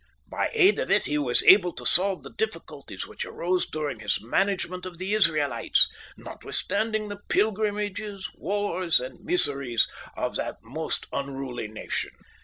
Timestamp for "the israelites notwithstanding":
4.97-7.09